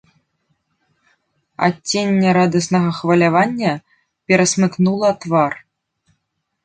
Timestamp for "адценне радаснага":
1.67-2.91